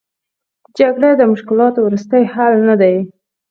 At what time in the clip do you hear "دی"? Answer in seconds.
2.81-2.95